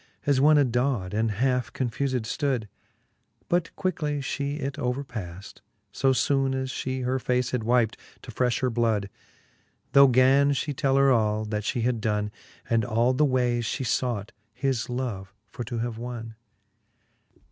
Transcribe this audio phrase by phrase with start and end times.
[0.25, 2.67] As one adaw'd, and half confufed ftood;
[3.47, 5.61] But quickly Ihe it overpaft,
[5.93, 9.11] fo foone As fhe her face had wypt, to frefh her blood:
[9.91, 12.31] Tho gan fhe tell her all, that fhe had donne,
[12.67, 17.39] And all the wayes fhe fought, his love for to have wonne: XLVI.